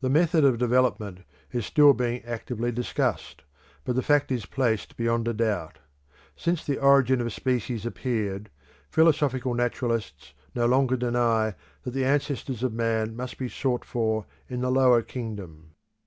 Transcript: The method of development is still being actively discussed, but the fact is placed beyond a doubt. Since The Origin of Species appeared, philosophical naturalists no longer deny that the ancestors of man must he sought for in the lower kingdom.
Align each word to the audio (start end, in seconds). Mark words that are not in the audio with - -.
The 0.00 0.08
method 0.08 0.42
of 0.42 0.56
development 0.56 1.18
is 1.52 1.66
still 1.66 1.92
being 1.92 2.24
actively 2.24 2.72
discussed, 2.72 3.42
but 3.84 3.94
the 3.94 4.00
fact 4.00 4.32
is 4.32 4.46
placed 4.46 4.96
beyond 4.96 5.28
a 5.28 5.34
doubt. 5.34 5.80
Since 6.34 6.64
The 6.64 6.78
Origin 6.78 7.20
of 7.20 7.30
Species 7.30 7.84
appeared, 7.84 8.48
philosophical 8.88 9.52
naturalists 9.52 10.32
no 10.54 10.64
longer 10.64 10.96
deny 10.96 11.56
that 11.82 11.90
the 11.90 12.06
ancestors 12.06 12.62
of 12.62 12.72
man 12.72 13.14
must 13.14 13.38
he 13.38 13.50
sought 13.50 13.84
for 13.84 14.24
in 14.48 14.62
the 14.62 14.70
lower 14.70 15.02
kingdom. 15.02 15.74